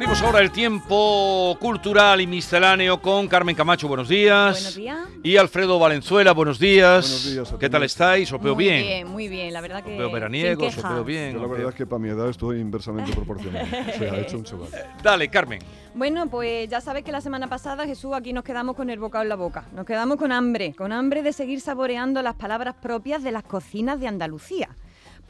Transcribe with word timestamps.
Abrimos 0.00 0.22
ahora 0.22 0.40
el 0.40 0.50
tiempo 0.50 1.58
cultural 1.60 2.22
y 2.22 2.26
misceláneo 2.26 3.02
con 3.02 3.28
Carmen 3.28 3.54
Camacho, 3.54 3.86
buenos 3.86 4.08
días. 4.08 4.54
Buenos 4.54 4.74
días. 4.74 5.08
Y 5.22 5.36
Alfredo 5.36 5.78
Valenzuela, 5.78 6.32
buenos 6.32 6.58
días. 6.58 7.06
Buenos 7.06 7.50
días 7.50 7.60
¿Qué 7.60 7.68
tal 7.68 7.82
estáis? 7.82 8.32
¿Os 8.32 8.40
veo 8.40 8.54
muy 8.54 8.64
bien? 8.64 8.82
bien, 8.82 9.08
muy 9.08 9.28
bien, 9.28 9.52
la 9.52 9.60
verdad 9.60 9.84
que. 9.84 10.02
¿Os 10.02 10.10
veraniegos? 10.10 10.74
¿Os 10.74 10.82
veo 10.82 11.04
bien? 11.04 11.34
Yo 11.34 11.40
la 11.40 11.44
¿Os 11.44 11.50
verdad 11.50 11.68
es 11.68 11.74
que 11.74 11.84
para 11.84 11.98
mi 12.00 12.08
edad 12.08 12.30
estoy 12.30 12.60
inversamente 12.60 13.12
proporcional. 13.12 13.66
O 13.66 13.98
sea, 13.98 14.14
he 14.16 14.22
hecho 14.22 14.38
un 14.38 14.44
chaval. 14.44 14.68
Dale, 15.02 15.28
Carmen. 15.28 15.58
Bueno, 15.94 16.30
pues 16.30 16.66
ya 16.70 16.80
sabes 16.80 17.04
que 17.04 17.12
la 17.12 17.20
semana 17.20 17.48
pasada, 17.48 17.84
Jesús, 17.84 18.14
aquí 18.14 18.32
nos 18.32 18.42
quedamos 18.44 18.76
con 18.76 18.88
el 18.88 18.98
bocado 18.98 19.24
en 19.24 19.28
la 19.28 19.36
boca. 19.36 19.66
Nos 19.74 19.84
quedamos 19.84 20.16
con 20.16 20.32
hambre, 20.32 20.72
con 20.72 20.92
hambre 20.92 21.22
de 21.22 21.34
seguir 21.34 21.60
saboreando 21.60 22.22
las 22.22 22.36
palabras 22.36 22.74
propias 22.80 23.22
de 23.22 23.32
las 23.32 23.42
cocinas 23.42 24.00
de 24.00 24.08
Andalucía. 24.08 24.70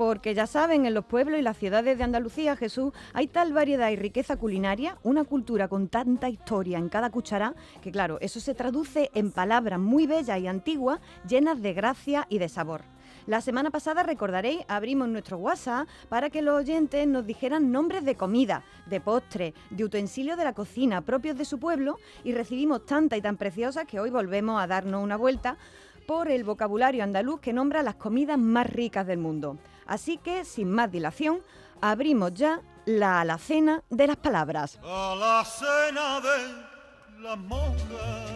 Porque 0.00 0.32
ya 0.32 0.46
saben, 0.46 0.86
en 0.86 0.94
los 0.94 1.04
pueblos 1.04 1.38
y 1.38 1.42
las 1.42 1.58
ciudades 1.58 1.98
de 1.98 2.04
Andalucía, 2.04 2.56
Jesús, 2.56 2.94
hay 3.12 3.26
tal 3.26 3.52
variedad 3.52 3.90
y 3.90 3.96
riqueza 3.96 4.38
culinaria, 4.38 4.96
una 5.02 5.24
cultura 5.24 5.68
con 5.68 5.88
tanta 5.88 6.30
historia 6.30 6.78
en 6.78 6.88
cada 6.88 7.10
cuchara, 7.10 7.54
que 7.82 7.92
claro, 7.92 8.16
eso 8.22 8.40
se 8.40 8.54
traduce 8.54 9.10
en 9.12 9.30
palabras 9.30 9.78
muy 9.78 10.06
bellas 10.06 10.40
y 10.40 10.46
antiguas, 10.46 11.00
llenas 11.28 11.60
de 11.60 11.74
gracia 11.74 12.26
y 12.30 12.38
de 12.38 12.48
sabor. 12.48 12.80
La 13.26 13.42
semana 13.42 13.68
pasada, 13.68 14.02
recordaréis, 14.02 14.62
abrimos 14.68 15.06
nuestro 15.06 15.36
WhatsApp 15.36 15.86
para 16.08 16.30
que 16.30 16.40
los 16.40 16.56
oyentes 16.56 17.06
nos 17.06 17.26
dijeran 17.26 17.70
nombres 17.70 18.02
de 18.06 18.14
comida, 18.14 18.64
de 18.86 19.02
postre, 19.02 19.52
de 19.68 19.84
utensilios 19.84 20.38
de 20.38 20.44
la 20.44 20.54
cocina 20.54 21.02
propios 21.02 21.36
de 21.36 21.44
su 21.44 21.58
pueblo 21.58 21.98
y 22.24 22.32
recibimos 22.32 22.86
tanta 22.86 23.18
y 23.18 23.20
tan 23.20 23.36
preciosas 23.36 23.84
que 23.84 24.00
hoy 24.00 24.08
volvemos 24.08 24.62
a 24.62 24.66
darnos 24.66 25.04
una 25.04 25.18
vuelta 25.18 25.58
por 26.06 26.28
el 26.28 26.42
vocabulario 26.42 27.04
andaluz 27.04 27.38
que 27.38 27.52
nombra 27.52 27.82
las 27.82 27.94
comidas 27.94 28.36
más 28.36 28.66
ricas 28.66 29.06
del 29.06 29.18
mundo. 29.18 29.58
Así 29.90 30.18
que, 30.18 30.44
sin 30.44 30.70
más 30.70 30.88
dilación, 30.92 31.42
abrimos 31.80 32.32
ya 32.32 32.60
la 32.86 33.20
alacena 33.22 33.82
de 33.90 34.06
las 34.06 34.16
palabras. 34.16 34.78
a 34.84 35.16
la 35.18 35.44
cena 35.44 36.20
de 36.20 37.22
las 37.24 37.36
monjas 37.36 38.30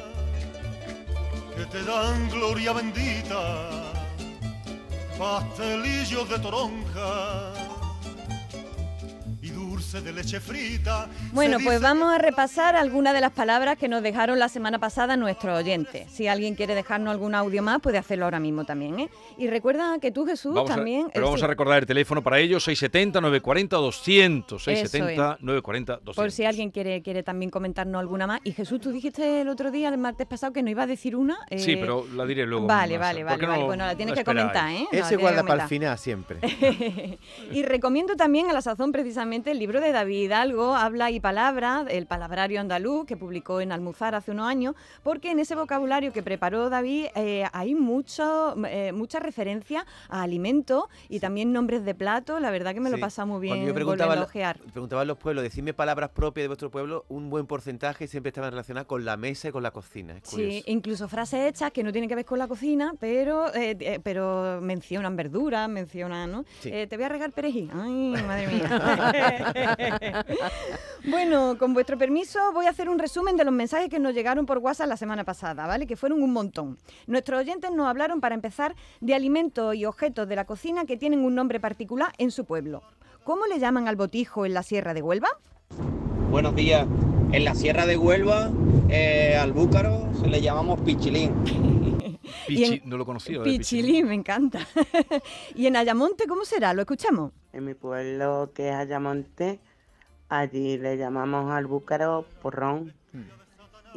que 1.57 1.65
te 1.67 1.85
dan 1.85 2.29
gloria 2.29 2.73
bendita, 2.73 3.69
pastelillos 5.17 6.29
de 6.29 6.39
toronja 6.41 7.64
dulce 9.95 10.01
de 10.01 10.13
leche 10.13 10.41
frita. 10.41 11.09
Bueno, 11.33 11.59
pues 11.63 11.81
vamos 11.81 12.13
a 12.13 12.19
repasar 12.19 12.77
algunas 12.77 13.15
de 13.15 13.21
las 13.21 13.33
palabras 13.33 13.79
que 13.79 13.89
nos 13.89 14.03
dejaron 14.03 14.39
la 14.39 14.49
semana 14.49 14.79
pasada 14.79 15.17
nuestros 15.17 15.57
oyentes. 15.59 16.11
Si 16.11 16.27
alguien 16.27 16.55
quiere 16.55 16.75
dejarnos 16.75 17.13
algún 17.13 17.35
audio 17.35 17.63
más, 17.63 17.81
puede 17.81 17.99
hacerlo 17.99 18.25
ahora 18.25 18.41
mismo 18.41 18.65
también. 18.65 18.99
¿eh? 19.01 19.09
Y 19.39 19.47
recuerda 19.47 19.99
que 20.01 20.11
tú, 20.11 20.27
Jesús, 20.27 20.55
Vamos 20.55 20.71
a, 20.71 20.75
también... 20.77 21.09
pero 21.13 21.25
eh, 21.25 21.27
vamos 21.27 21.41
sí, 21.41 21.45
a 21.45 21.49
recordar 21.49 21.79
el 21.79 21.87
teléfono 21.87 22.23
para 22.23 22.39
ellos, 22.39 22.65
670 22.65 23.21
940 23.21 23.77
200. 23.77 24.65
670 24.65 25.39
940 25.41 25.93
200. 25.93 26.17
Por 26.17 26.31
si 26.33 26.45
alguien 26.45 26.71
quiere, 26.71 27.03
quiere 27.03 27.23
también 27.23 27.51
comentarnos 27.51 28.01
alguna 28.01 28.27
más. 28.27 28.41
Y 28.45 28.53
Jesús, 28.53 28.81
tú 28.81 28.91
dijiste 28.91 29.43
el 29.43 29.49
otro 29.49 29.71
día, 29.71 29.89
el 29.89 29.99
martes 29.99 30.27
pasado, 30.27 30.53
que 30.53 30.63
no 30.63 30.71
iba 30.71 30.83
a 30.83 30.87
decir 30.87 31.17
una. 31.17 31.39
Sí, 31.57 31.73
eh, 31.73 31.79
pero 31.81 32.07
la 32.15 32.27
diré 32.27 32.47
luego. 32.47 32.67
Vale, 32.67 32.99
vale, 32.99 33.25
¿Por 33.25 33.39
qué 33.39 33.47
vale, 33.47 33.47
vale. 33.47 33.61
no- 33.61 33.67
Bueno, 33.67 33.87
la 33.87 33.95
tienes 33.95 34.15
no 34.15 34.19
que 34.19 34.25
comentar, 34.25 34.71
¿eh? 34.71 34.87
No, 34.93 34.99
Ese 34.99 35.17
guarda 35.17 35.43
para 35.45 35.63
el 35.65 35.69
final 35.69 35.99
siempre. 35.99 36.39
y 37.53 37.63
recomiendo 37.63 38.17
también 38.17 38.51
a 38.51 38.53
la 38.53 38.63
sazón 38.63 38.93
precisamente 38.93 39.51
el 39.51 39.59
libro 39.59 39.81
de 39.81 39.84
David 39.93 40.25
Hidalgo, 40.25 40.75
Habla 40.75 41.11
y 41.11 41.21
Palabra, 41.21 41.85
el 41.89 42.07
palabrario 42.07 42.61
andaluz, 42.61 43.07
que 43.07 43.17
publicó 43.17 43.61
en 43.61 43.73
Almuzar 43.73 44.15
hace 44.15 44.31
unos 44.31 44.49
años, 44.49 44.75
porque 45.03 45.31
en 45.31 45.39
ese 45.39 45.55
vocabulario 45.55 46.13
que 46.13 46.23
preparó 46.23 46.71
David 46.71 47.07
eh, 47.15 47.45
hay 47.53 47.75
mucho, 47.75 48.57
eh, 48.67 48.93
mucha 48.93 49.21
referencia 49.21 49.87
a 50.09 50.23
alimentos 50.23 50.85
y 51.09 51.21
también 51.21 51.53
nombres 51.53 51.85
de 51.85 51.95
platos. 51.95 52.41
La 52.41 52.51
verdad 52.51 52.75
que 52.75 52.81
me 52.81 52.91
lo 52.91 52.99
pasado 52.99 53.27
muy 53.27 53.47
Cuando 53.47 53.65
bien 53.65 53.67
yo 53.67 53.75
preguntaba, 53.75 54.15
a 54.15 54.55
preguntaba 54.73 55.03
a 55.03 55.05
los 55.05 55.19
pueblos, 55.19 55.43
decidme 55.43 55.75
palabras 55.75 56.11
propias 56.11 56.45
de 56.45 56.49
vuestro 56.49 56.71
pueblo, 56.71 57.05
un 57.09 57.31
buen 57.31 57.47
porcentaje 57.47 58.07
siempre 58.07 58.29
estaban 58.29 58.51
relacionadas 58.51 58.87
con 58.87 59.05
la 59.05 59.17
mesa 59.17 59.49
y 59.49 59.53
con 59.53 59.63
la 59.63 59.71
cocina. 59.71 60.17
Es 60.17 60.29
Sí, 60.29 60.63
incluso 60.67 61.09
frases 61.09 61.49
hechas 61.49 61.73
que 61.73 61.83
no 61.83 61.93
tienen 61.93 62.09
que 62.09 62.15
ver 62.15 62.25
con 62.25 62.39
la 62.39 62.49
cocina, 62.49 62.95
pero 62.99 63.55
eh, 63.55 63.77
eh, 63.79 64.01
pero 64.03 64.61
mencionan 64.61 65.17
verduras, 65.17 65.69
mencionan, 65.69 66.31
¿no? 66.31 66.45
Sí. 66.61 66.71
Te 66.71 66.97
voy 66.97 67.05
a 67.05 67.09
regar 67.09 67.33
perejil. 67.33 67.71
Ay, 67.73 68.15
madre 68.27 68.47
mía. 68.49 69.53
bueno, 71.05 71.57
con 71.59 71.75
vuestro 71.75 71.99
permiso 71.99 72.53
voy 72.53 72.67
a 72.67 72.71
hacer 72.71 72.89
un 72.89 72.99
resumen 72.99 73.37
de 73.37 73.45
los 73.45 73.55
mensajes 73.55 73.89
que 73.89 73.99
nos 73.99 74.15
llegaron 74.15 74.47
por 74.47 74.59
WhatsApp 74.59 74.89
la 74.89 74.97
semana 74.97 75.25
pasada, 75.25 75.67
¿vale? 75.67 75.87
Que 75.87 75.97
fueron 75.97 76.23
un 76.23 76.33
montón. 76.33 76.79
Nuestros 77.07 77.41
oyentes 77.41 77.71
nos 77.73 77.87
hablaron 77.87 78.21
para 78.21 78.35
empezar 78.35 78.75
de 79.01 79.15
alimentos 79.15 79.75
y 79.75 79.85
objetos 79.85 80.29
de 80.29 80.37
la 80.37 80.45
cocina 80.45 80.85
que 80.85 80.97
tienen 80.97 81.21
un 81.25 81.35
nombre 81.35 81.61
particular 81.61 82.13
en 82.19 82.31
su 82.31 82.45
pueblo. 82.45 82.83
¿Cómo 83.25 83.47
le 83.47 83.59
llaman 83.59 83.89
al 83.89 83.97
botijo 83.97 84.45
en 84.47 84.55
la 84.55 84.63
Sierra 84.63 84.93
de 84.95 85.03
Huelva? 85.03 85.29
Buenos 86.31 86.55
días. 86.55 86.87
En 87.33 87.45
la 87.45 87.55
Sierra 87.55 87.87
de 87.87 87.97
Huelva, 87.97 88.51
eh, 88.89 89.37
al 89.41 89.53
búcaro 89.53 90.09
se 90.21 90.29
le 90.29 90.41
llamamos 90.41 90.81
pichilín. 90.81 91.94
Pichi- 92.47 92.59
y 92.59 92.65
en- 92.65 92.89
no 92.89 92.97
lo 92.97 93.05
conocía. 93.07 93.39
de 93.41 93.45
Pichilín, 93.45 94.07
me 94.09 94.15
encanta. 94.15 94.61
y 95.55 95.67
en 95.67 95.77
Ayamonte, 95.77 96.27
¿cómo 96.27 96.45
será? 96.45 96.73
¿Lo 96.75 96.83
escuchamos? 96.83 97.33
En 97.53 97.65
mi 97.65 97.75
pueblo, 97.75 98.51
que 98.55 98.69
es 98.71 98.75
Ayamonte, 98.75 99.61
allí 100.29 100.79
le 100.79 100.97
llamamos 100.97 101.51
al 101.53 101.67
búcaro 101.67 102.25
porrón. 102.43 102.93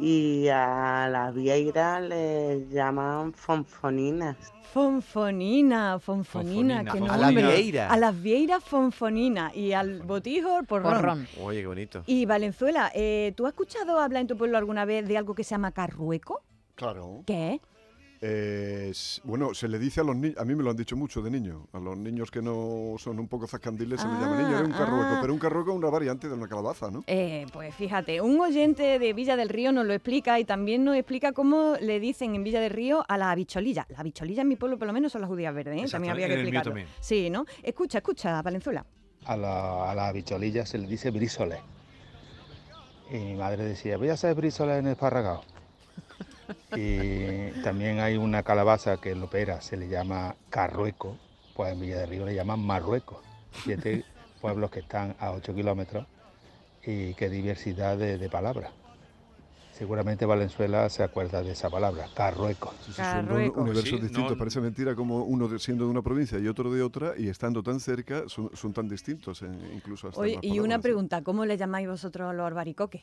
Y 0.00 0.46
a 0.48 1.08
las 1.10 1.34
vieiras 1.34 2.00
le 2.02 2.68
llaman 2.70 3.32
fonfoninas. 3.32 4.36
Fonfonina, 4.72 5.98
fonfonina, 5.98 6.84
Fonfonina, 6.84 6.84
que 6.84 6.90
fonfonina. 6.98 7.14
A 7.14 7.16
las 7.18 7.26
nombre. 7.34 7.46
vieiras. 7.56 7.90
A 7.90 7.96
las 7.96 8.22
vieiras 8.22 8.62
fonfonina 8.62 9.50
y 9.54 9.72
al 9.72 10.02
botijo 10.02 10.62
porrón. 10.68 11.26
Oye, 11.42 11.62
qué 11.62 11.66
bonito. 11.66 12.02
Y 12.06 12.26
Valenzuela, 12.26 12.92
eh, 12.94 13.32
¿tú 13.36 13.46
has 13.46 13.54
escuchado 13.54 13.98
hablar 13.98 14.20
en 14.20 14.26
tu 14.28 14.36
pueblo 14.36 14.56
alguna 14.56 14.84
vez 14.84 15.08
de 15.08 15.18
algo 15.18 15.34
que 15.34 15.42
se 15.42 15.50
llama 15.50 15.72
carrueco? 15.72 16.42
Claro. 16.76 17.22
¿Qué 17.26 17.54
es? 17.54 17.60
Eh, 18.20 18.92
bueno, 19.22 19.54
se 19.54 19.68
le 19.68 19.78
dice 19.78 20.00
a 20.00 20.04
los 20.04 20.16
niños, 20.16 20.36
a 20.38 20.44
mí 20.44 20.54
me 20.56 20.64
lo 20.64 20.70
han 20.70 20.76
dicho 20.76 20.96
mucho 20.96 21.22
de 21.22 21.30
niño, 21.30 21.68
a 21.72 21.78
los 21.78 21.96
niños 21.96 22.30
que 22.32 22.42
no 22.42 22.94
son 22.98 23.18
un 23.20 23.28
poco 23.28 23.46
zascandiles 23.46 24.00
se 24.00 24.08
les 24.08 24.18
llama 24.18 24.42
niño, 24.42 24.56
es 24.58 24.66
un 24.66 24.72
Ah, 24.72 24.78
carrueco, 24.78 25.08
ah. 25.12 25.18
pero 25.20 25.32
un 25.32 25.38
carrueco 25.38 25.70
es 25.70 25.76
una 25.76 25.88
variante 25.88 26.26
de 26.28 26.34
una 26.34 26.48
calabaza, 26.48 26.90
¿no? 26.90 27.04
Eh, 27.06 27.46
pues 27.52 27.74
fíjate, 27.76 28.20
un 28.20 28.40
oyente 28.40 28.98
de 28.98 29.12
Villa 29.12 29.36
del 29.36 29.48
Río 29.48 29.70
nos 29.70 29.86
lo 29.86 29.92
explica 29.94 30.40
y 30.40 30.44
también 30.44 30.82
nos 30.84 30.96
explica 30.96 31.32
cómo 31.32 31.74
le 31.80 32.00
dicen 32.00 32.34
en 32.34 32.42
Villa 32.42 32.60
del 32.60 32.70
Río 32.70 33.04
a 33.06 33.16
la 33.18 33.32
bicholilla. 33.36 33.86
La 33.90 34.02
bicholilla 34.02 34.42
en 34.42 34.48
mi 34.48 34.56
pueblo 34.56 34.78
por 34.78 34.88
lo 34.88 34.92
menos 34.92 35.12
son 35.12 35.20
las 35.20 35.28
judías 35.30 35.54
verdes, 35.54 35.84
¿eh? 35.84 35.88
También 35.90 36.12
había 36.12 36.26
que 36.26 36.34
el 36.34 36.40
explicarlo. 36.40 36.70
también. 36.72 36.88
Sí, 37.00 37.30
¿no? 37.30 37.44
Escucha, 37.62 37.98
escucha, 37.98 38.42
Valenzuela. 38.42 38.84
a 39.26 39.36
la, 39.36 39.90
a 39.92 39.94
la 39.94 40.10
bicholilla 40.12 40.66
se 40.66 40.78
le 40.78 40.88
dice 40.88 41.10
brísole. 41.12 41.60
Y 43.12 43.16
mi 43.16 43.34
madre 43.36 43.64
decía, 43.64 43.96
voy 43.96 44.08
a 44.08 44.14
hacer 44.14 44.34
brísole 44.34 44.76
en 44.78 44.88
esparragado. 44.88 45.42
Y 46.74 47.50
también 47.62 48.00
hay 48.00 48.16
una 48.16 48.42
calabaza 48.42 48.98
que 48.98 49.10
en 49.10 49.20
Lopera 49.20 49.60
se 49.60 49.76
le 49.76 49.88
llama 49.88 50.36
carrueco, 50.50 51.16
pues 51.54 51.72
en 51.72 51.80
Villa 51.80 51.98
de 51.98 52.06
Río 52.06 52.24
le 52.26 52.34
llaman 52.34 52.60
marruecos. 52.60 53.18
Siete 53.64 54.04
pueblos 54.40 54.70
que 54.70 54.80
están 54.80 55.16
a 55.18 55.32
8 55.32 55.54
kilómetros 55.54 56.06
y 56.84 57.14
qué 57.14 57.28
diversidad 57.28 57.96
de, 57.96 58.18
de 58.18 58.28
palabras. 58.28 58.70
Seguramente 59.72 60.26
Valenzuela 60.26 60.88
se 60.88 61.04
acuerda 61.04 61.42
de 61.42 61.52
esa 61.52 61.70
palabra, 61.70 62.08
carrueco. 62.14 62.72
Sí, 62.84 62.92
sí, 62.92 63.02
son 63.04 63.28
dos 63.28 63.52
universos 63.56 63.84
Sí, 63.84 64.02
distintos, 64.02 64.32
no- 64.32 64.36
parece 64.38 64.60
mentira 64.60 64.94
como 64.96 65.22
uno 65.22 65.46
de- 65.46 65.58
siendo 65.60 65.84
de 65.84 65.90
una 65.90 66.02
provincia 66.02 66.38
y 66.38 66.48
otro 66.48 66.72
de 66.72 66.82
otra 66.82 67.14
y 67.16 67.28
estando 67.28 67.62
tan 67.62 67.78
cerca 67.78 68.24
son, 68.28 68.50
son 68.56 68.72
tan 68.72 68.88
distintos, 68.88 69.42
eh, 69.42 69.46
incluso 69.72 70.08
hasta 70.08 70.20
Oye, 70.20 70.38
y 70.42 70.58
una 70.58 70.60
palabras, 70.60 70.78
¿eh? 70.78 70.82
pregunta, 70.82 71.22
¿cómo 71.22 71.44
le 71.44 71.56
llamáis 71.56 71.86
vosotros 71.88 72.28
a 72.28 72.32
los 72.32 72.44
albaricoques? 72.46 73.02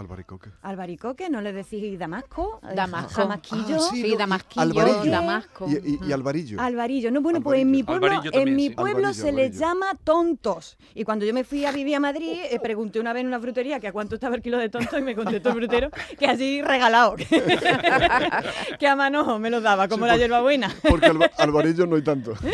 Albaricoque. 0.00 0.50
¿Albaricoque? 0.62 1.30
¿No 1.30 1.40
le 1.40 1.52
decís 1.52 1.98
Damasco? 1.98 2.60
Eh, 2.62 2.74
Damasco. 2.74 3.10
¿Jamaquillo? 3.22 3.76
Ah, 3.76 3.88
sí, 3.92 4.10
no, 4.12 4.18
Damasquillo, 4.18 4.62
Alvarillo. 4.62 5.10
Damasco. 5.10 5.66
Y, 5.68 5.74
y- 5.74 5.98
y 6.08 6.12
Alvarillo. 6.12 6.60
Alvarillo. 6.60 7.10
No, 7.10 7.20
bueno, 7.20 7.40
pues 7.40 7.60
en 7.60 7.70
mi 7.70 7.82
pueblo, 7.82 8.08
también, 8.08 8.48
en 8.48 8.56
mi 8.56 8.68
sí. 8.68 8.74
pueblo 8.74 9.12
se 9.14 9.32
les 9.32 9.58
llama 9.58 9.86
tontos. 10.04 10.76
Y 10.94 11.04
cuando 11.04 11.24
yo 11.24 11.32
me 11.34 11.44
fui 11.44 11.64
a 11.64 11.72
vivir 11.72 11.96
a 11.96 12.00
Madrid, 12.00 12.38
eh, 12.50 12.58
pregunté 12.60 12.98
una 13.00 13.12
vez 13.12 13.20
en 13.22 13.28
una 13.28 13.40
frutería 13.40 13.78
que 13.80 13.88
a 13.88 13.92
cuánto 13.92 14.14
estaba 14.16 14.34
el 14.36 14.42
kilo 14.42 14.58
de 14.58 14.68
tontos 14.68 14.98
y 14.98 15.02
me 15.02 15.14
contestó 15.14 15.50
el 15.50 15.54
frutero 15.56 15.90
que 16.18 16.26
así 16.26 16.62
regalado. 16.62 17.16
que 18.78 18.86
a 18.88 18.96
mano 18.96 19.38
me 19.38 19.50
lo 19.50 19.60
daba, 19.60 19.88
como 19.88 20.04
Sí, 20.06 20.10
la 20.10 20.16
hierbabuena. 20.16 20.74
Porque 20.88 21.06
alba- 21.06 21.30
Alvarillo 21.38 21.86
no 21.86 21.96
hay 21.96 22.02
tanto. 22.02 22.34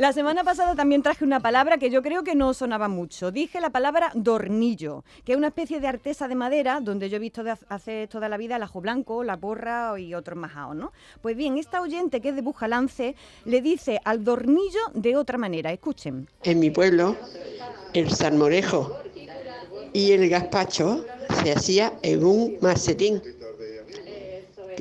La 0.00 0.14
semana 0.14 0.44
pasada 0.44 0.74
también 0.74 1.02
traje 1.02 1.26
una 1.26 1.40
palabra 1.40 1.76
que 1.76 1.90
yo 1.90 2.00
creo 2.00 2.24
que 2.24 2.34
no 2.34 2.54
sonaba 2.54 2.88
mucho. 2.88 3.30
Dije 3.30 3.60
la 3.60 3.68
palabra 3.68 4.10
dornillo, 4.14 5.04
que 5.26 5.32
es 5.32 5.36
una 5.36 5.48
especie 5.48 5.78
de 5.78 5.88
artesa 5.88 6.26
de 6.26 6.34
madera 6.34 6.80
donde 6.80 7.10
yo 7.10 7.16
he 7.16 7.18
visto 7.18 7.44
de 7.44 7.54
hace 7.68 8.06
toda 8.06 8.30
la 8.30 8.38
vida 8.38 8.56
el 8.56 8.62
ajo 8.62 8.80
blanco, 8.80 9.22
la 9.24 9.36
porra 9.36 10.00
y 10.00 10.14
otros 10.14 10.38
majaos, 10.38 10.74
¿no? 10.74 10.92
Pues 11.20 11.36
bien, 11.36 11.58
esta 11.58 11.82
oyente 11.82 12.22
que 12.22 12.30
es 12.30 12.34
de 12.34 12.40
Bujalance 12.40 13.14
le 13.44 13.60
dice 13.60 14.00
al 14.02 14.24
dornillo 14.24 14.80
de 14.94 15.18
otra 15.18 15.36
manera. 15.36 15.70
Escuchen. 15.70 16.26
En 16.44 16.60
mi 16.60 16.70
pueblo, 16.70 17.14
el 17.92 18.10
salmorejo 18.10 18.96
y 19.92 20.12
el 20.12 20.30
gazpacho 20.30 21.04
se 21.42 21.52
hacía 21.52 21.92
en 22.00 22.24
un 22.24 22.56
macetín. 22.62 23.20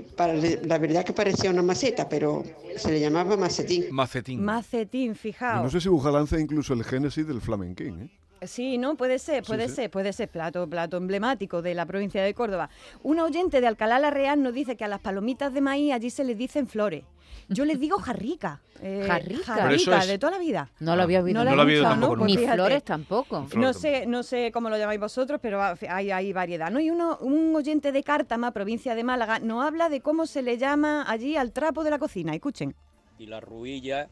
Para- 0.02 0.34
la 0.34 0.78
verdad 0.78 1.04
que 1.04 1.14
parecía 1.14 1.50
una 1.50 1.62
maceta, 1.62 2.08
pero 2.10 2.44
se 2.78 2.92
le 2.92 3.00
llamaba 3.00 3.36
macetín. 3.38 3.86
Macetín. 3.92 4.44
Macetín, 4.44 5.12
Y 5.12 5.16
fijaos. 5.16 5.64
no 5.64 5.70
sé 5.70 5.82
si 5.82 5.90
Bujalance 5.90 6.40
incluso 6.40 6.74
el 6.74 6.84
génesis 6.84 7.28
del 7.28 7.42
flamenquín, 7.42 8.02
¿eh? 8.02 8.10
Sí, 8.42 8.78
no, 8.78 8.96
puede 8.96 9.20
ser, 9.20 9.44
puede 9.44 9.68
sí. 9.70 9.76
ser, 9.76 9.92
puede 9.92 10.14
ser 10.14 10.30
plato, 10.30 10.68
plato 10.70 10.98
emblemático 10.98 11.62
de 11.62 11.74
la 11.76 11.86
provincia 11.86 12.24
de 12.24 12.34
Córdoba. 12.34 12.70
Un 13.04 13.20
oyente 13.20 13.62
de 13.62 13.68
Alcalá 13.68 14.00
la 14.00 14.10
Real 14.12 14.42
nos 14.42 14.54
dice 14.54 14.76
que 14.78 14.86
a 14.86 14.88
las 14.88 15.00
palomitas 15.02 15.54
de 15.54 15.62
maíz 15.62 15.94
allí 15.94 16.10
se 16.10 16.24
les 16.24 16.38
dicen 16.38 16.68
flores. 16.68 17.04
Yo 17.48 17.66
les 17.66 17.80
digo 17.80 17.98
jarrica. 17.98 18.62
eh, 18.82 19.04
Jarrica. 19.06 19.72
Es- 19.74 20.08
de 20.08 20.18
toda 20.20 20.32
la 20.34 20.38
vida. 20.38 20.70
No 20.80 20.96
lo 20.96 21.04
había 21.04 21.22
oído. 21.22 21.44
No 21.44 21.50
lo 21.50 21.56
la 21.56 21.62
había 21.64 21.82
tampoco 21.84 22.16
¿no? 22.16 22.20
Pues 22.20 22.32
Ni 22.32 22.38
fíjate. 22.38 22.56
flores 22.56 22.84
tampoco. 22.84 23.48
No 23.56 23.74
sé, 23.74 24.06
no 24.06 24.24
sé 24.24 24.52
cómo 24.54 24.70
lo 24.70 24.78
llamáis 24.78 25.00
vosotros, 25.00 25.40
pero 25.42 25.60
hay, 25.62 26.12
hay 26.12 26.32
variedad. 26.32 26.70
¿no? 26.72 26.80
Y 26.80 26.90
uno, 26.92 27.18
un 27.22 27.56
oyente 27.56 27.92
de 27.92 28.04
Cártama, 28.04 28.52
provincia 28.52 28.96
de 28.96 29.04
Málaga, 29.04 29.40
nos 29.40 29.66
habla 29.66 29.90
de 29.90 30.00
cómo 30.02 30.26
se 30.28 30.42
le 30.44 30.58
llama 30.58 31.06
allí 31.10 31.36
al 31.36 31.52
trapo 31.52 31.84
de 31.84 31.90
la 31.90 32.00
cocina. 32.00 32.34
Escuchen. 32.34 32.76
y 33.18 33.26
la 33.26 33.42
ruilla 33.42 34.08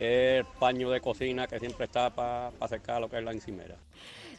el 0.00 0.46
paño 0.58 0.90
de 0.90 1.00
cocina 1.00 1.46
que 1.46 1.60
siempre 1.60 1.84
está 1.84 2.10
para 2.10 2.68
secar 2.68 3.00
lo 3.00 3.08
que 3.08 3.18
es 3.18 3.24
la 3.24 3.32
encimera. 3.32 3.76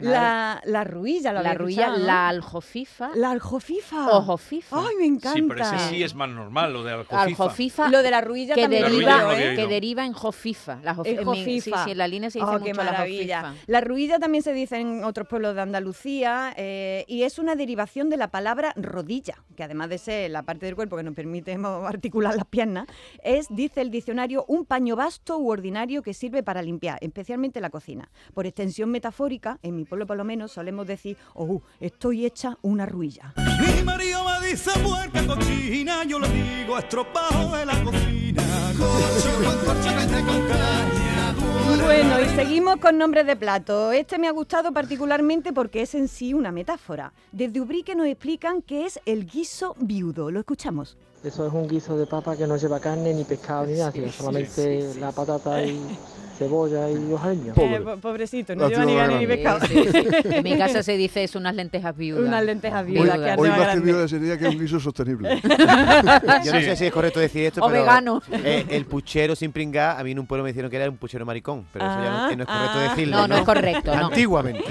La, 0.09 0.61
la 0.65 0.83
ruilla, 0.83 1.31
la, 1.33 1.41
La 1.41 1.53
ruilla, 1.53 1.81
escuchado, 1.83 1.99
¿no? 1.99 2.05
la 2.05 2.29
aljofifa. 2.29 3.11
La 3.15 3.31
aljofifa. 3.31 4.07
Ojofifa. 4.17 4.79
Ay, 4.79 4.95
me 4.99 5.05
encanta. 5.05 5.33
Sí, 5.33 5.41
pero 5.47 5.61
ese 5.63 5.79
sí 5.89 6.03
es 6.03 6.15
más 6.15 6.29
normal, 6.29 6.73
lo 6.73 6.83
de 6.83 6.91
aljofifa. 6.93 7.21
Aljofifa. 7.21 7.89
Lo 7.89 8.03
de 8.03 8.11
la 8.11 8.21
ruilla 8.21 8.55
que 8.55 8.61
también 8.61 8.83
deriva, 8.83 9.39
¿eh? 9.39 9.55
que 9.55 9.67
deriva 9.67 10.05
en 10.05 10.13
jofifa. 10.13 10.79
La 10.83 10.95
jofi- 10.95 11.07
En 11.07 11.19
en 11.19 11.29
mi- 11.29 11.43
sí, 11.43 11.59
jofifa. 11.59 11.83
sí, 11.85 11.91
en 11.91 11.97
la 11.97 12.07
línea 12.07 12.29
se 12.29 12.39
dice 12.39 12.49
Oh, 12.49 12.53
mucho 12.53 12.65
qué 12.65 12.73
la 12.73 12.83
maravilla. 12.83 13.41
jofifa. 13.41 13.63
La 13.67 13.81
ruilla 13.81 14.19
también 14.19 14.43
se 14.43 14.53
dice 14.53 14.77
en 14.79 15.03
otros 15.03 15.27
pueblos 15.27 15.55
de 15.55 15.61
Andalucía 15.61 16.53
eh, 16.57 17.05
y 17.07 17.23
es 17.23 17.39
una 17.39 17.55
derivación 17.55 18.09
de 18.09 18.17
la 18.17 18.29
palabra 18.29 18.73
rodilla, 18.75 19.35
que 19.55 19.63
además 19.63 19.89
de 19.89 19.97
ser 19.97 20.31
la 20.31 20.43
parte 20.43 20.65
del 20.65 20.75
cuerpo 20.75 20.97
que 20.97 21.03
nos 21.03 21.13
permite 21.13 21.57
articular 21.85 22.35
las 22.35 22.45
piernas, 22.45 22.87
es, 23.23 23.47
dice 23.49 23.81
el 23.81 23.91
diccionario, 23.91 24.45
un 24.47 24.65
paño 24.65 24.95
vasto 24.95 25.37
u 25.37 25.49
ordinario 25.51 26.01
que 26.01 26.13
sirve 26.13 26.43
para 26.43 26.61
limpiar, 26.61 26.97
especialmente 27.01 27.59
la 27.61 27.69
cocina. 27.69 28.09
Por 28.33 28.45
extensión 28.47 28.89
metafórica, 28.89 29.59
en 29.63 29.75
mi 29.75 29.85
pueblo 29.91 30.07
por 30.07 30.15
lo 30.15 30.23
menos 30.23 30.53
solemos 30.53 30.87
decir, 30.87 31.17
oh, 31.33 31.61
estoy 31.81 32.25
hecha 32.25 32.57
una 32.61 32.85
ruilla. 32.85 33.33
Mi 33.35 33.83
marido 33.83 34.23
me 34.23 34.47
dice 34.47 34.71
puerca 34.79 35.27
cochina, 35.27 36.05
yo 36.05 36.17
le 36.17 36.29
digo 36.29 36.77
estropajo 36.77 37.57
de 37.57 37.65
la 37.65 37.83
cocina. 37.83 38.41
Cocho 38.77 39.35
con 39.43 39.57
corcho, 39.65 39.89
vete 39.97 40.25
con 40.25 40.47
caña. 40.47 41.35
Bueno, 41.83 42.21
y 42.21 42.25
seguimos 42.37 42.77
con 42.77 42.97
nombres 42.97 43.27
de 43.27 43.35
plato. 43.35 43.91
Este 43.91 44.17
me 44.17 44.29
ha 44.29 44.31
gustado 44.31 44.71
particularmente 44.71 45.51
porque 45.51 45.81
es 45.81 45.93
en 45.93 46.07
sí 46.07 46.33
una 46.33 46.53
metáfora. 46.53 47.11
Desde 47.33 47.59
Ubrique 47.59 47.93
nos 47.93 48.07
explican 48.07 48.61
qué 48.61 48.85
es 48.85 48.97
el 49.05 49.25
guiso 49.25 49.75
viudo. 49.77 50.31
Lo 50.31 50.39
escuchamos. 50.39 50.97
Eso 51.23 51.45
es 51.45 51.53
un 51.53 51.67
guiso 51.67 51.95
de 51.97 52.07
papa 52.07 52.35
que 52.35 52.47
no 52.47 52.57
lleva 52.57 52.79
carne, 52.79 53.13
ni 53.13 53.23
pescado, 53.23 53.65
ni 53.67 53.73
nada, 53.73 53.91
sino 53.91 54.11
solamente 54.11 54.89
la 54.99 55.11
patata 55.11 55.63
y 55.63 55.79
cebolla 56.39 56.89
y 56.89 57.13
hojalillo. 57.13 57.53
Eh, 57.55 57.79
po- 57.83 57.97
pobrecito, 57.97 58.55
no 58.55 58.63
La 58.63 58.69
lleva 58.69 58.85
ni 58.85 58.95
carne 58.95 59.19
ni 59.19 59.27
pescado. 59.27 59.59
Sí, 59.67 59.83
sí. 59.91 60.07
En 60.31 60.43
mi 60.43 60.57
casa 60.57 60.81
se 60.81 60.97
dice 60.97 61.23
es 61.23 61.35
unas 61.35 61.53
lentejas 61.53 61.95
viudas. 61.95 62.23
Unas 62.27 62.43
lentejas 62.43 62.83
Hoy, 62.83 62.91
viudas 62.93 63.13
que 63.19 63.21
hoy 63.39 63.49
arde 63.49 63.49
más 63.65 63.73
que 63.75 63.79
viuda 63.81 64.07
sería 64.07 64.37
que 64.39 64.47
es 64.47 64.55
un 64.55 64.59
guiso 64.61 64.79
sostenible. 64.79 65.39
Yo 66.43 66.53
no 66.53 66.59
Sí. 66.59 66.65
sé 66.65 66.75
si 66.75 66.85
es 66.87 66.91
correcto 66.91 67.19
decir 67.19 67.45
esto, 67.45 67.61
O 67.63 67.67
pero 67.67 67.81
vegano. 67.81 68.23
eh, 68.31 68.65
el 68.69 68.85
puchero 68.85 69.35
sin 69.35 69.51
pringar, 69.51 69.99
a 69.99 70.03
mí 70.03 70.11
en 70.13 70.19
un 70.19 70.25
pueblo 70.25 70.43
me 70.43 70.49
dijeron 70.49 70.71
que 70.71 70.77
era 70.77 70.89
un 70.89 70.97
puchero 70.97 71.23
maricón, 71.25 71.65
pero 71.71 71.85
eso 71.85 71.93
ya 72.03 72.09
no, 72.09 72.17
Ah, 72.17 72.31
no 72.35 72.41
es 72.41 72.47
correcto 72.47 72.77
ah. 72.79 72.89
decirlo. 72.89 73.17
No, 73.17 73.27
no 73.27 73.35
es 73.37 73.43
correcto, 73.43 73.95
no. 73.95 74.05
Antiguamente. 74.07 74.63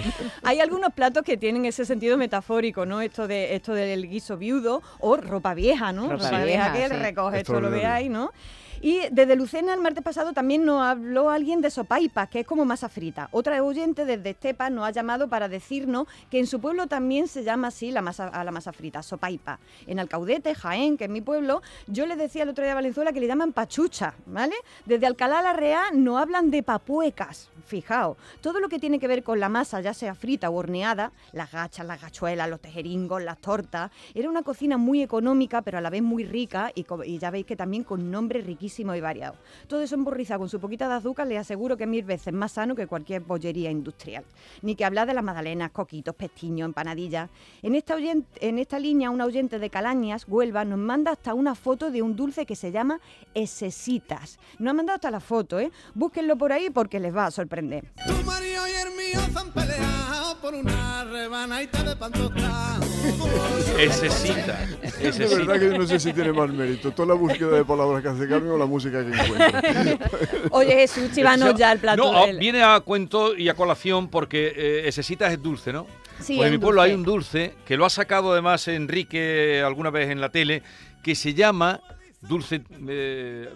Hay 0.42 0.58
algunos 0.58 0.92
platos 0.92 1.22
que 1.22 1.36
tienen 1.36 1.64
ese 1.66 1.84
sentido 1.84 2.16
metafórico, 2.16 2.84
¿no? 2.84 3.00
Esto 3.00 3.28
de 3.28 3.54
esto 3.54 3.74
del 3.74 4.08
guiso 4.08 4.36
viudo 4.36 4.82
o 4.98 5.16
ropa 5.16 5.54
vieja, 5.54 5.92
¿no? 5.92 6.10
Ropa 6.10 6.24
Ropa, 6.24 6.39
vieja, 6.44 6.72
vieja 6.72 6.88
que 6.88 6.94
sí. 6.96 7.02
recoge 7.02 7.40
esto, 7.40 7.52
lo 7.52 7.58
Extraordinario. 7.68 7.88
veáis, 7.88 8.10
¿no? 8.10 8.32
Y 8.82 9.00
desde 9.12 9.36
Lucena 9.36 9.74
el 9.74 9.80
martes 9.80 10.02
pasado 10.02 10.32
también 10.32 10.64
nos 10.64 10.82
habló 10.82 11.28
alguien 11.28 11.60
de 11.60 11.70
sopaipas, 11.70 12.30
que 12.30 12.40
es 12.40 12.46
como 12.46 12.64
masa 12.64 12.88
frita. 12.88 13.28
Otra 13.30 13.62
oyente 13.62 14.06
desde 14.06 14.30
Estepa 14.30 14.70
nos 14.70 14.86
ha 14.86 14.90
llamado 14.90 15.28
para 15.28 15.50
decirnos 15.50 16.08
que 16.30 16.38
en 16.38 16.46
su 16.46 16.62
pueblo 16.62 16.86
también 16.86 17.28
se 17.28 17.44
llama 17.44 17.68
así 17.68 17.90
la 17.90 18.00
masa, 18.00 18.28
a 18.28 18.42
la 18.42 18.50
masa 18.50 18.72
frita, 18.72 19.02
sopaipa. 19.02 19.60
En 19.86 20.00
Alcaudete, 20.00 20.54
Jaén, 20.54 20.96
que 20.96 21.04
es 21.04 21.10
mi 21.10 21.20
pueblo, 21.20 21.60
yo 21.88 22.06
le 22.06 22.16
decía 22.16 22.44
el 22.44 22.48
otro 22.48 22.64
día 22.64 22.72
a 22.72 22.76
Valenzuela 22.76 23.12
que 23.12 23.20
le 23.20 23.26
llaman 23.26 23.52
pachucha, 23.52 24.14
¿vale? 24.24 24.54
Desde 24.86 25.06
Alcalá 25.06 25.42
la 25.42 25.52
Real 25.52 26.02
no 26.02 26.16
hablan 26.16 26.50
de 26.50 26.62
papuecas, 26.62 27.50
fijaos. 27.66 28.16
Todo 28.40 28.60
lo 28.60 28.70
que 28.70 28.78
tiene 28.78 28.98
que 28.98 29.08
ver 29.08 29.22
con 29.22 29.40
la 29.40 29.50
masa, 29.50 29.82
ya 29.82 29.92
sea 29.92 30.14
frita 30.14 30.48
o 30.48 30.54
horneada, 30.54 31.12
las 31.32 31.52
gachas, 31.52 31.84
las 31.84 32.00
gachuelas, 32.00 32.48
los 32.48 32.60
tejeringos, 32.60 33.22
las 33.22 33.36
tortas, 33.36 33.90
era 34.14 34.30
una 34.30 34.42
cocina 34.42 34.78
muy 34.78 35.02
económica, 35.02 35.60
pero 35.60 35.76
a 35.76 35.82
la 35.82 35.90
vez 35.90 36.02
muy 36.02 36.24
rica 36.24 36.72
y, 36.74 36.86
ya 37.18 37.30
veis 37.30 37.44
que 37.44 37.56
también 37.56 37.84
con 37.84 38.10
nombres 38.10 38.46
riquísimos 38.46 38.69
y 38.78 39.00
variados. 39.00 39.38
Todo 39.66 39.82
eso 39.82 39.94
emborrizado 39.94 40.40
con 40.40 40.48
su 40.48 40.60
poquita 40.60 40.88
de 40.88 40.94
azúcar, 40.94 41.26
le 41.26 41.38
aseguro 41.38 41.76
que 41.76 41.86
mil 41.86 42.04
veces 42.04 42.32
más 42.32 42.52
sano 42.52 42.74
que 42.74 42.86
cualquier 42.86 43.22
bollería 43.22 43.70
industrial. 43.70 44.24
Ni 44.62 44.74
que 44.74 44.84
hablar 44.84 45.06
de 45.06 45.14
las 45.14 45.24
magdalenas, 45.24 45.70
coquitos, 45.70 46.14
pestiños, 46.14 46.66
empanadillas. 46.66 47.30
En 47.62 47.74
esta, 47.74 47.96
en 47.98 48.58
esta 48.58 48.78
línea, 48.78 49.10
un 49.10 49.20
oyente 49.20 49.58
de 49.58 49.70
Calañas, 49.70 50.26
Huelva, 50.28 50.64
nos 50.64 50.78
manda 50.78 51.12
hasta 51.12 51.34
una 51.34 51.54
foto 51.54 51.90
de 51.90 52.02
un 52.02 52.16
dulce 52.16 52.46
que 52.46 52.56
se 52.56 52.72
llama 52.72 53.00
esesitas. 53.34 54.38
Nos 54.58 54.70
ha 54.70 54.74
mandado 54.74 54.96
hasta 54.96 55.10
la 55.10 55.20
foto, 55.20 55.58
¿eh? 55.58 55.70
Búsquenlo 55.94 56.36
por 56.36 56.52
ahí 56.52 56.70
porque 56.70 57.00
les 57.00 57.14
va 57.14 57.26
a 57.26 57.30
sorprender. 57.30 57.92
Tu 58.06 58.12
y 58.12 59.19
por 60.50 60.58
una 60.58 61.04
rebanadita 61.04 61.82
de 61.82 61.96
pan 61.96 62.12
tostado. 62.12 62.86
Ese 63.78 64.10
cita. 64.10 64.66
Ese 65.00 65.28
De 65.28 65.36
verdad 65.36 65.58
que 65.58 65.66
yo 65.66 65.78
no 65.78 65.86
sé 65.86 66.00
si 66.00 66.12
tiene 66.12 66.32
más 66.32 66.50
mérito. 66.50 66.90
Toda 66.92 67.08
la 67.08 67.14
búsqueda 67.14 67.56
de 67.56 67.64
palabras 67.64 68.02
que 68.02 68.08
hace 68.08 68.28
Carmen 68.28 68.50
o 68.50 68.58
la 68.58 68.66
música 68.66 69.04
que 69.04 69.12
encuentra. 69.12 69.62
Oye 70.50 70.74
Jesús, 70.74 71.12
chivanos 71.12 71.54
ya 71.54 71.72
el 71.72 71.78
plato. 71.78 72.02
No, 72.02 72.18
ah, 72.18 72.26
del- 72.26 72.38
viene 72.38 72.62
a 72.62 72.80
cuento 72.80 73.36
y 73.36 73.48
a 73.48 73.54
colación 73.54 74.08
porque 74.08 74.52
eh, 74.56 74.82
ese 74.88 75.02
cita 75.02 75.32
es 75.32 75.40
dulce, 75.40 75.72
¿no? 75.72 75.86
Sí, 76.18 76.36
pues 76.36 76.40
es 76.40 76.46
en 76.46 76.52
mi 76.52 76.58
pueblo 76.58 76.82
hay 76.82 76.92
un 76.92 77.02
dulce 77.02 77.54
que 77.64 77.76
lo 77.76 77.86
ha 77.86 77.90
sacado 77.90 78.32
además 78.32 78.66
Enrique 78.68 79.62
alguna 79.64 79.90
vez 79.90 80.10
en 80.10 80.20
la 80.20 80.30
tele, 80.30 80.62
que 81.02 81.14
se 81.14 81.32
llama 81.32 81.80
dulce 82.20 82.62
eh, 82.88 83.48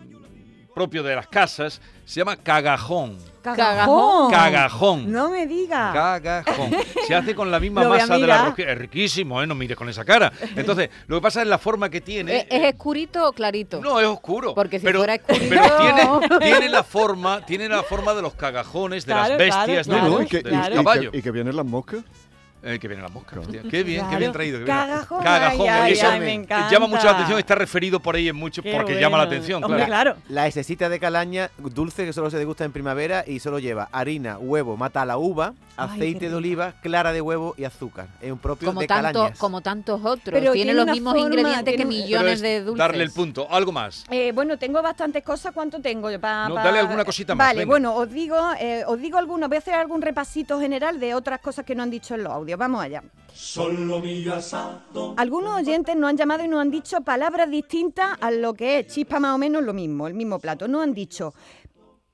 propio 0.74 1.02
de 1.02 1.14
las 1.16 1.26
casas, 1.28 1.80
se 2.04 2.20
llama 2.20 2.36
cagajón. 2.36 3.16
Cagajón. 3.42 4.30
Cagajón. 4.30 5.12
No 5.12 5.28
me 5.30 5.46
diga. 5.46 5.92
Cagajón. 5.92 6.70
Se 7.06 7.14
hace 7.14 7.34
con 7.34 7.50
la 7.50 7.60
misma 7.60 7.84
masa 7.88 8.14
de 8.18 8.26
la 8.26 8.46
rosquilla. 8.46 8.72
Es 8.72 8.78
riquísimo, 8.78 9.42
¿eh? 9.42 9.46
No 9.46 9.54
mires 9.54 9.76
con 9.76 9.88
esa 9.88 10.04
cara. 10.04 10.32
Entonces, 10.56 10.88
lo 11.06 11.16
que 11.18 11.22
pasa 11.22 11.42
es 11.42 11.48
la 11.48 11.58
forma 11.58 11.90
que 11.90 12.00
tiene. 12.00 12.38
¿Es, 12.38 12.46
es 12.50 12.74
oscurito 12.74 13.28
o 13.28 13.32
clarito? 13.32 13.80
No, 13.80 14.00
es 14.00 14.06
oscuro. 14.06 14.54
Porque 14.54 14.78
si 14.78 14.84
pero, 14.86 14.98
fuera 15.00 15.14
oscurito... 15.14 15.46
pero 15.50 15.76
tiene, 15.78 16.38
tiene 16.40 16.68
la 16.70 16.82
forma, 16.82 17.44
tiene 17.44 17.68
la 17.68 17.82
forma 17.82 18.14
de 18.14 18.22
los 18.22 18.34
cagajones, 18.34 19.04
de 19.06 19.12
Claro, 19.12 19.28
las 19.30 19.38
bestias, 19.38 19.86
claro, 19.86 20.04
de, 20.04 20.10
No, 20.10 20.18
los, 20.18 20.26
y, 20.26 20.28
que, 20.28 20.42
de 20.42 20.50
y- 20.50 20.54
los 20.56 20.66
y 20.66 20.70
que- 20.70 20.74
caballos. 20.76 21.14
y 21.14 21.22
que 21.22 21.30
vienen 21.30 21.56
las 21.56 21.66
moscas. 21.66 22.00
Eh, 22.66 22.78
que 22.78 22.88
viene 22.88 23.02
la 23.02 23.08
mosca. 23.10 23.38
hostia. 23.38 23.60
Qué 23.70 23.82
bien, 23.82 24.00
qué 24.00 24.06
Claro. 24.06 24.18
bien 24.18 24.32
traído. 24.32 24.58
qué 24.60 24.64
bien. 24.64 24.76
Cagajón, 24.76 25.22
Cagajón. 25.22 25.60
ay, 25.68 25.68
ay, 25.68 25.92
eso 25.92 26.08
ay, 26.08 26.20
me 26.20 26.32
encanta. 26.32 26.70
llama 26.70 26.86
mucho 26.86 27.04
la 27.04 27.10
atención, 27.12 27.38
está 27.38 27.54
referido 27.54 28.00
por 28.00 28.14
ahí 28.16 28.28
en 28.28 28.36
mucho, 28.36 28.62
Qué 28.62 28.72
porque 28.72 28.98
llama 28.98 29.18
la 29.18 29.24
atención, 29.24 29.62
Hombre, 29.62 29.84
claro. 29.84 30.14
claro. 30.14 30.22
La 30.30 30.46
esecita 30.46 30.88
de 30.88 30.98
calaña, 30.98 31.50
dulce 31.58 32.06
que 32.06 32.12
solo 32.14 32.30
se 32.30 32.38
degusta 32.38 32.64
en 32.64 32.72
primavera 32.72 33.22
y 33.26 33.38
solo 33.40 33.58
lleva 33.58 33.88
harina, 33.92 34.38
huevo, 34.38 34.76
mata 34.78 35.04
la 35.04 35.18
uva, 35.18 35.52
aceite 35.76 36.28
de 36.28 36.34
oliva, 36.34 36.72
clara 36.82 37.12
de 37.12 37.20
huevo 37.20 37.54
y 37.56 37.64
azúcar. 37.64 38.06
Es 38.20 38.30
un 38.32 38.38
propio 38.38 38.68
Como, 38.68 38.80
de 38.80 38.86
tanto, 38.86 39.12
calañas. 39.12 39.38
como 39.38 39.60
tantos 39.60 40.00
otros. 40.04 40.20
Pero 40.24 40.52
tiene, 40.52 40.72
tiene 40.72 40.74
los 40.74 40.86
mismos 40.86 41.14
forma, 41.14 41.26
ingredientes 41.26 41.76
que 41.76 41.84
millones 41.84 42.32
es 42.34 42.40
de 42.42 42.60
dulces. 42.62 42.78
darle 42.78 43.04
el 43.04 43.10
punto. 43.10 43.46
Algo 43.50 43.72
más. 43.72 44.04
Eh, 44.10 44.32
bueno, 44.32 44.58
tengo 44.58 44.80
bastantes 44.82 45.22
cosas. 45.24 45.52
¿Cuánto 45.52 45.80
tengo? 45.80 46.08
Pa- 46.20 46.48
No, 46.48 46.54
pa- 46.54 46.64
dale 46.64 46.78
alguna 46.80 47.04
cosita 47.04 47.34
más, 47.34 47.46
Vale, 47.48 47.58
venga. 47.60 47.70
bueno, 47.70 47.94
os 47.96 48.10
digo, 48.10 48.36
eh, 48.60 48.84
os 48.86 49.00
digo 49.00 49.18
algunos. 49.18 49.48
Voy 49.48 49.56
a 49.56 49.58
hacer 49.58 49.74
algún 49.74 50.00
repasito 50.02 50.60
general 50.60 50.98
de 51.00 51.14
otras 51.14 51.40
cosas 51.40 51.64
que 51.64 51.74
no 51.74 51.82
han 51.82 51.90
dicho 51.90 52.14
en 52.14 52.24
los 52.24 52.32
audios. 52.32 52.58
Vamos 52.58 52.82
allá. 52.82 53.02
Solo. 53.34 54.00
Algunos 55.16 55.54
oyentes 55.60 55.96
nos 55.96 56.10
han 56.10 56.16
llamado 56.16 56.44
y 56.44 56.48
nos 56.48 56.60
han 56.60 56.70
dicho 56.70 57.00
palabras 57.00 57.50
distintas 57.50 58.10
a 58.20 58.30
lo 58.30 58.54
que 58.54 58.80
es 58.80 58.86
chispa 58.94 59.18
más 59.18 59.34
o 59.34 59.38
menos 59.38 59.62
lo 59.62 59.72
mismo, 59.72 60.06
el 60.06 60.14
mismo 60.14 60.38
plato. 60.38 60.68
Nos 60.68 60.82
han 60.82 60.94
dicho 60.94 61.34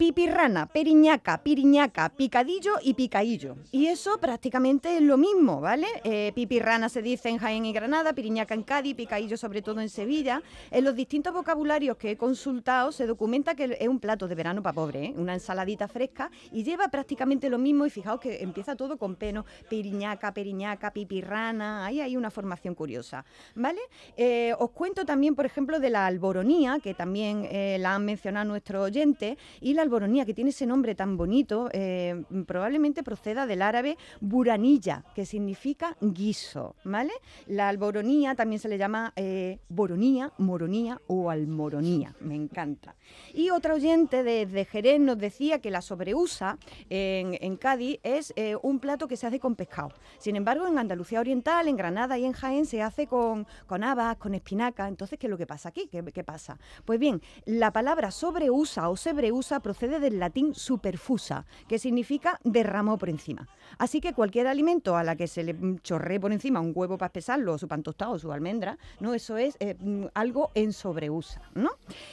pipirrana, 0.01 0.65
periñaca, 0.65 1.43
piriñaca, 1.43 2.09
picadillo 2.09 2.77
y 2.83 2.95
picaillo. 2.95 3.57
Y 3.71 3.89
eso 3.89 4.17
prácticamente 4.19 4.97
es 4.97 5.03
lo 5.03 5.19
mismo, 5.19 5.61
¿vale? 5.61 5.89
Eh, 6.05 6.33
pipirrana 6.35 6.89
se 6.89 7.03
dice 7.03 7.29
en 7.29 7.37
Jaén 7.37 7.67
y 7.67 7.73
Granada, 7.75 8.15
piriñaca 8.15 8.55
en 8.55 8.63
Cádiz, 8.63 8.95
picaillo 8.95 9.37
sobre 9.37 9.61
todo 9.61 9.83
en 9.83 9.91
Sevilla. 9.91 10.43
En 10.71 10.85
los 10.85 10.95
distintos 10.95 11.35
vocabularios 11.35 11.99
que 11.99 12.13
he 12.13 12.17
consultado 12.17 12.93
se 12.93 13.07
documenta 13.07 13.55
que 13.55 13.77
es 13.79 13.89
un 13.89 14.01
plato 14.01 14.27
de 14.27 14.35
verano 14.35 14.63
para 14.63 14.73
pobre, 14.73 15.05
¿eh? 15.05 15.15
una 15.19 15.35
ensaladita 15.35 15.87
fresca 15.87 16.31
y 16.51 16.65
lleva 16.65 16.89
prácticamente 16.89 17.51
lo 17.51 17.59
mismo 17.59 17.85
y 17.85 17.91
fijaos 17.91 18.21
que 18.21 18.43
empieza 18.43 18.77
todo 18.77 18.97
con 18.97 19.17
peno, 19.17 19.45
piriñaca, 19.69 20.33
periñaca, 20.33 20.95
pipirrana, 20.95 21.85
ahí 21.85 22.01
hay 22.01 22.17
una 22.17 22.31
formación 22.31 22.75
curiosa, 22.75 23.27
¿vale? 23.55 23.81
Eh, 24.17 24.55
os 24.59 24.71
cuento 24.71 25.05
también, 25.05 25.35
por 25.35 25.45
ejemplo, 25.45 25.79
de 25.79 25.91
la 25.91 26.07
alboronía, 26.07 26.79
que 26.83 26.95
también 26.95 27.47
la 27.83 27.97
han 27.97 28.07
mencionado 28.07 28.47
nuestros 28.47 28.83
oyentes, 28.83 29.37
y 29.61 29.75
la 29.75 29.90
alboronía, 29.91 30.25
que 30.25 30.35
tiene 30.35 30.51
ese 30.51 30.67
nombre 30.67 30.95
tan 30.95 31.17
bonito, 31.17 31.69
eh, 31.73 32.23
probablemente 32.47 33.03
proceda 33.03 33.45
del 33.45 33.61
árabe 33.61 33.99
buranilla, 34.21 35.05
que 35.17 35.27
significa 35.27 35.97
guiso, 36.01 36.77
¿vale? 36.85 37.13
La 37.47 37.69
alboronía 37.69 38.37
también 38.37 38.61
se 38.61 38.69
le 38.69 38.79
llama 38.79 39.13
eh, 39.17 39.59
boronía, 39.69 40.33
moronía 40.39 41.01
o 41.09 41.29
almoronía, 41.29 42.15
me 42.21 42.37
encanta. 42.37 42.95
Y 43.35 43.51
otra 43.51 43.75
oyente 43.75 44.23
de, 44.23 44.47
de 44.47 44.65
Jerez 44.65 45.01
nos 45.01 45.19
decía 45.19 45.59
que 45.59 45.73
la 45.73 45.83
sobreusa 45.83 46.57
en, 46.89 47.37
en 47.41 47.57
Cádiz 47.57 47.99
es 48.05 48.33
eh, 48.37 48.55
un 48.63 48.79
plato 48.79 49.09
que 49.09 49.17
se 49.17 49.27
hace 49.27 49.41
con 49.41 49.57
pescado. 49.57 49.91
Sin 50.19 50.37
embargo, 50.37 50.69
en 50.69 50.79
Andalucía 50.79 51.19
Oriental, 51.19 51.67
en 51.67 51.77
Granada 51.77 52.17
y 52.17 52.25
en 52.25 52.33
Jaén 52.33 52.65
se 52.65 52.81
hace 52.81 53.09
con, 53.09 53.45
con 53.67 53.83
habas, 53.83 54.17
con 54.19 54.35
espinaca. 54.35 54.87
Entonces, 54.87 55.19
¿qué 55.19 55.27
es 55.27 55.31
lo 55.31 55.39
que 55.39 55.49
pasa 55.49 55.71
aquí? 55.71 55.89
¿Qué, 55.91 56.05
qué 56.05 56.23
pasa? 56.23 56.59
Pues 56.85 57.01
bien, 57.01 57.21
la 57.45 57.73
palabra 57.73 58.13
sobreusa 58.13 58.89
o 58.89 58.97
sebreusa 58.97 59.59
procede 59.61 59.80
del 59.89 60.19
latín 60.19 60.55
superfusa, 60.55 61.47
que 61.69 61.79
significa 61.79 62.39
derramó 62.45 62.99
por 62.99 63.09
encima. 63.09 63.49
Así 63.79 64.01
que 64.01 64.13
cualquier 64.13 64.47
alimento 64.47 64.97
a 64.97 65.05
la 65.05 65.17
que 65.17 65.27
se 65.27 65.43
le 65.43 65.57
chorree 65.83 66.21
por 66.21 66.33
encima 66.33 66.61
un 66.61 66.73
huevo 66.75 66.99
para 66.99 67.09
espesarlo, 67.09 67.55
o 67.55 67.59
su 67.59 67.69
pan 67.69 67.83
tostado, 67.83 68.13
o 68.13 68.19
su 68.19 68.33
almendra, 68.33 68.79
¿no? 69.01 69.15
Eso 69.15 69.37
es 69.37 69.57
eh, 69.61 69.77
mm, 69.79 70.07
algo 70.15 70.51
en 70.55 70.73
sobreusa, 70.73 71.41
¿no? 71.55 71.71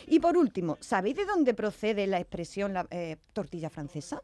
Y 0.07 0.19
por 0.19 0.38
último, 0.38 0.77
¿sabéis 0.79 1.17
de 1.17 1.25
dónde 1.25 1.53
procede 1.53 2.07
la 2.07 2.19
expresión 2.19 2.74
la, 2.74 2.88
eh, 2.91 3.17
tortilla 3.33 3.69
francesa? 3.69 4.21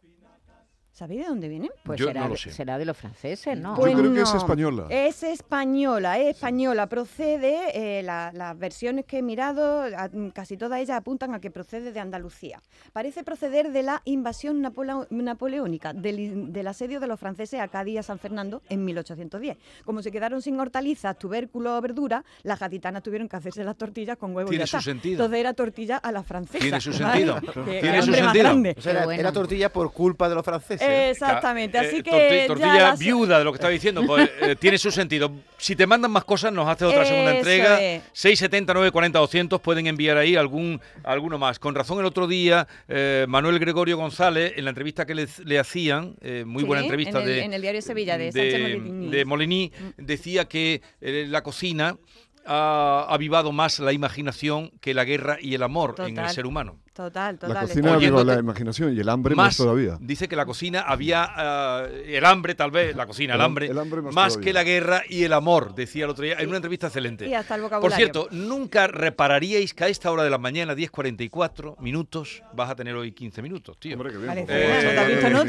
¿Sabéis 0.93 1.21
de 1.21 1.27
dónde 1.27 1.49
viene? 1.49 1.71
Pues 1.83 1.99
Yo 1.99 2.05
será, 2.05 2.21
no 2.21 2.27
lo 2.27 2.33
de- 2.35 2.39
sé. 2.39 2.51
será 2.51 2.77
de 2.77 2.85
los 2.85 2.95
franceses, 2.95 3.57
¿no? 3.57 3.75
Yo 3.75 3.97
creo 3.97 4.13
que 4.13 4.21
es 4.21 4.33
española. 4.35 4.85
Es 4.91 5.23
española, 5.23 6.19
es 6.19 6.35
española. 6.35 6.85
Procede, 6.87 7.97
eh, 7.99 8.03
la- 8.03 8.31
las 8.31 8.55
versiones 8.59 9.03
que 9.05 9.17
he 9.17 9.21
mirado, 9.23 9.81
a- 9.81 10.07
mm, 10.13 10.29
casi 10.29 10.55
todas 10.55 10.79
ellas 10.79 10.95
apuntan 10.95 11.33
a 11.33 11.41
que 11.41 11.49
procede 11.49 11.91
de 11.93 11.99
Andalucía. 11.99 12.61
Parece 12.93 13.23
proceder 13.23 13.71
de 13.71 13.81
la 13.81 14.03
invasión 14.05 14.61
napoleónica, 15.09 15.93
del, 15.93 16.67
asedio 16.67 16.99
de 16.99 17.07
los 17.07 17.19
franceses 17.19 17.59
a 17.59 17.67
Cádiz 17.67 17.95
y 17.95 17.97
a 17.97 18.03
San 18.03 18.19
Fernando 18.19 18.61
en 18.69 18.85
1810. 18.85 19.57
Como 19.85 20.03
se 20.03 20.11
quedaron 20.11 20.43
sin 20.43 20.59
hortalizas, 20.59 21.17
tubérculos 21.17 21.77
o 21.77 21.81
verduras, 21.81 22.23
las 22.43 22.59
gaditanas 22.59 23.01
tuvieron 23.03 23.27
que 23.27 23.35
hacerse 23.35 23.63
las 23.63 23.77
tortillas 23.77 24.17
con 24.17 24.35
huevos 24.35 24.51
y 24.51 24.53
Tiene 24.55 24.67
su 24.67 24.77
está. 24.77 24.83
sentido. 24.91 25.13
Entonces 25.23 25.39
era 25.39 25.53
tortilla 25.53 25.97
a 25.97 26.11
la 26.11 26.21
francesa. 26.23 26.59
Tiene 26.59 26.79
su 26.79 26.91
¿vale? 26.91 27.25
sentido. 27.25 27.41
Tiene 27.65 28.01
su 28.03 28.13
sentido. 28.13 28.33
grande. 28.43 28.75
O 28.77 28.81
sea, 28.81 28.91
era, 28.91 29.05
bueno. 29.05 29.19
era 29.19 29.31
tortilla 29.31 29.69
por 29.73 29.91
culpa 29.91 30.29
de 30.29 30.35
los 30.35 30.45
franceses. 30.45 30.82
Exactamente, 30.87 31.77
así 31.77 31.97
Eh, 31.97 32.03
que 32.03 32.11
torti- 32.11 32.41
ya 32.41 32.47
tortilla 32.47 32.95
viuda 32.95 33.39
de 33.39 33.43
lo 33.45 33.51
que 33.51 33.55
estaba 33.57 33.71
diciendo, 33.71 34.03
pues 34.05 34.29
eh, 34.41 34.55
tiene 34.59 34.77
su 34.77 34.91
sentido. 34.91 35.31
Si 35.57 35.75
te 35.75 35.87
mandan 35.87 36.11
más 36.11 36.23
cosas, 36.25 36.51
nos 36.51 36.67
hace 36.67 36.85
otra 36.85 37.05
segunda 37.05 37.31
Eso 37.31 37.37
entrega. 37.39 37.81
es. 37.81 38.03
670 38.13 38.73
940 38.73 39.19
200 39.19 39.61
pueden 39.61 39.87
enviar 39.87 40.17
ahí 40.17 40.35
algún 40.35 40.79
alguno 41.03 41.37
más. 41.37 41.59
Con 41.59 41.73
razón 41.75 41.99
el 41.99 42.05
otro 42.05 42.27
día 42.27 42.67
eh, 42.87 43.25
Manuel 43.27 43.59
Gregorio 43.59 43.97
González 43.97 44.53
en 44.57 44.65
la 44.65 44.69
entrevista 44.71 45.05
que 45.05 45.15
le, 45.15 45.27
le 45.45 45.59
hacían, 45.59 46.15
eh, 46.21 46.43
muy 46.45 46.61
Sí, 46.63 46.67
buena 46.67 46.83
entrevista 46.83 47.19
en 47.21 47.27
el, 47.27 47.35
de 47.35 47.43
en 47.43 47.53
el 47.53 47.61
diario 47.61 47.77
de 47.77 47.81
Sevilla 47.81 48.17
de, 48.17 48.31
Sánchez 48.31 48.79
Molini. 48.81 49.09
de 49.09 49.25
Molení, 49.25 49.71
decía 49.97 50.45
que 50.45 50.81
eh, 51.01 51.25
la 51.29 51.41
cocina 51.43 51.97
ha 52.45 53.05
avivado 53.09 53.51
más 53.51 53.79
la 53.79 53.93
imaginación 53.93 54.71
que 54.81 54.93
la 54.93 55.05
guerra 55.05 55.37
y 55.39 55.53
el 55.55 55.63
amor 55.63 55.95
en 55.99 56.17
el 56.17 56.29
ser 56.29 56.45
humano. 56.45 56.79
Total, 56.93 57.33
La 57.41 57.47
total. 57.47 57.67
cocina 57.67 57.97
Oyéndote- 57.97 58.05
aviva 58.21 58.23
la 58.35 58.39
imaginación 58.39 58.95
y 58.95 58.99
el 58.99 59.09
hambre 59.09 59.33
más 59.33 59.47
más 59.47 59.57
todavía. 59.57 59.97
dice 59.99 60.27
que 60.27 60.35
la 60.35 60.45
cocina 60.45 60.81
había 60.81 61.27
ah, 61.27 61.87
el 62.05 62.23
hambre 62.23 62.53
tal 62.53 62.69
vez 62.69 62.95
la 62.95 63.07
cocina 63.07 63.33
el, 63.33 63.39
El 63.39 63.41
ham- 63.41 63.45
hambre, 63.47 63.65
el 63.67 63.79
hambre 63.79 64.01
más 64.03 64.37
que 64.37 64.53
la 64.53 64.63
guerra 64.63 65.01
y 65.09 65.23
el 65.23 65.33
amor 65.33 65.73
decía 65.73 66.03
el 66.05 66.11
otro 66.11 66.23
día 66.23 66.35
en 66.37 66.47
una 66.49 66.57
entrevista 66.57 66.85
excelente 66.87 67.27
Y 67.27 67.33
hasta 67.33 67.55
el 67.55 67.63
por 67.63 67.91
cierto 67.93 68.27
nunca 68.29 68.85
repararíais 68.85 69.73
que 69.73 69.85
a 69.85 69.87
esta 69.87 70.11
hora 70.11 70.23
de 70.23 70.29
la 70.29 70.37
mañana 70.37 70.75
10.44 70.75 71.79
minutos 71.79 72.43
vas 72.53 72.69
a 72.69 72.75
tener 72.75 72.93
hoy 72.95 73.11
15 73.11 73.41
minutos 73.41 73.79
tío 73.79 73.95
Hombre, 73.95 74.11
qué 74.11 74.17
bien, 74.17 74.27
Vale, 74.27 74.41
por 74.43 74.55
favor, 74.55 74.67
Fernando, 74.67 74.93
¿te 74.93 74.99
has 74.99 75.07
eh, 75.07 75.11
visto 75.13 75.27
en 75.27 75.35
eh, 75.35 75.39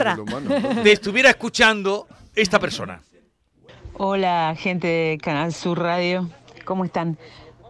otra? 0.70 0.82
te 0.82 0.92
estuviera 0.92 1.28
escuchando 1.28 2.08
esta 2.34 2.58
persona 2.58 3.02
Hola, 3.96 4.54
gente 4.58 4.86
de 4.88 5.18
Canal 5.22 5.52
Sur 5.52 5.78
Radio. 5.78 6.28
¿Cómo 6.64 6.84
están? 6.84 7.16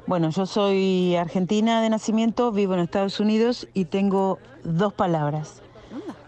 Bueno, 0.07 0.29
yo 0.29 0.45
soy 0.45 1.17
argentina 1.17 1.81
de 1.81 1.89
nacimiento, 1.89 2.53
vivo 2.53 2.75
en 2.75 2.81
Estados 2.81 3.21
Unidos 3.21 3.69
y 3.73 3.87
tengo 3.87 4.39
dos 4.63 4.93
palabras. 4.93 5.63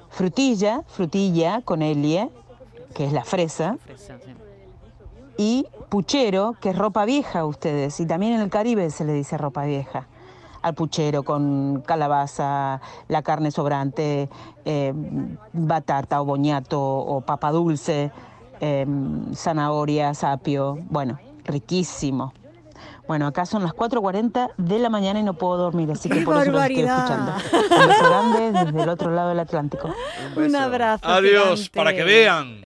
Frutilla, 0.08 0.82
frutilla 0.86 1.60
con 1.60 1.82
Elie, 1.82 2.30
que 2.94 3.04
es 3.04 3.12
la 3.12 3.22
fresa, 3.22 3.76
y 5.36 5.66
puchero, 5.90 6.54
que 6.58 6.70
es 6.70 6.78
ropa 6.78 7.04
vieja 7.04 7.44
ustedes. 7.44 8.00
Y 8.00 8.06
también 8.06 8.32
en 8.32 8.40
el 8.40 8.48
Caribe 8.48 8.88
se 8.88 9.04
le 9.04 9.12
dice 9.12 9.36
ropa 9.36 9.66
vieja. 9.66 10.06
Al 10.62 10.74
puchero 10.74 11.22
con 11.22 11.82
calabaza, 11.84 12.80
la 13.08 13.20
carne 13.20 13.50
sobrante, 13.50 14.30
eh, 14.64 14.94
batata 15.52 16.22
o 16.22 16.24
boñato 16.24 16.80
o 16.80 17.20
papa 17.20 17.52
dulce, 17.52 18.10
eh, 18.60 18.86
zanahoria, 19.34 20.14
sapio. 20.14 20.78
Bueno, 20.88 21.18
riquísimo. 21.44 22.32
Bueno, 23.06 23.26
acá 23.26 23.46
son 23.46 23.62
las 23.62 23.72
4.40 23.72 24.52
de 24.56 24.78
la 24.78 24.90
mañana 24.90 25.20
y 25.20 25.22
no 25.22 25.34
puedo 25.34 25.56
dormir, 25.56 25.90
así 25.92 26.08
que 26.08 26.20
¡Qué 26.20 26.24
por 26.24 26.42
eso 26.42 26.50
los 26.50 26.62
estoy 26.62 26.80
escuchando. 26.80 27.32
Un 27.52 27.88
beso 27.88 28.04
grande 28.04 28.64
desde 28.64 28.82
el 28.82 28.88
otro 28.88 29.10
lado 29.10 29.28
del 29.28 29.40
Atlántico. 29.40 29.94
Un 30.34 30.56
abrazo. 30.56 31.06
adiós 31.06 31.60
gigante. 31.60 31.70
para 31.76 31.94
que 31.94 32.04
vean 32.04 32.64